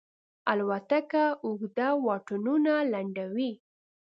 [0.51, 3.51] الوتکه اوږده واټنونه لنډوي.